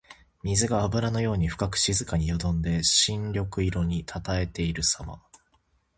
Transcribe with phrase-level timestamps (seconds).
[0.41, 5.21] 水があぶらのように深く静かによどんで深緑色にたたえているさま。